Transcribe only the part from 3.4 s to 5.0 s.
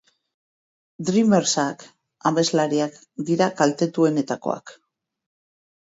kaltetuenetakoak.